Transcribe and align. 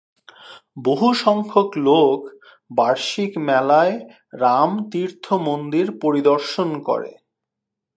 বহুসংখ্যক 0.77 1.69
লোক 1.87 2.19
বার্ষিক 2.71 3.31
মেলায় 3.47 3.95
রামতীর্থ 4.41 5.25
মন্দির 5.47 5.87
পরিদর্শন 6.01 6.69
করে। 6.87 7.11